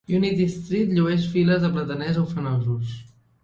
Unity 0.19 0.47
Street 0.53 0.95
llueix 1.01 1.29
files 1.35 1.61
de 1.67 1.71
plataners 1.77 2.21
ufanosos. 2.27 2.99